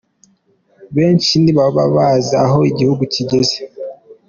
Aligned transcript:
Benshi 0.95 1.33
ntibaba 1.43 1.83
bazi 1.95 2.33
aho 2.45 2.57
igihugu 2.71 3.03
kigeze. 3.13 3.57